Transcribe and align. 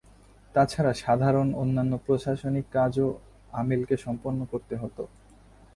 তাছাড়া 0.55 0.93
সাধারন 0.93 1.47
অন্যান্য 1.53 1.93
প্রশাসনিক 2.05 2.65
কাজও 2.73 3.07
আমিলকে 3.53 3.95
সম্পন্ন 3.97 4.39
করতে 4.45 4.75
হতো। 4.75 5.03